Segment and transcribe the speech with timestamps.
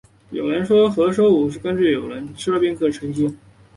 [0.31, 3.31] 有人说，何首乌根是有像人形的，吃了便可以成仙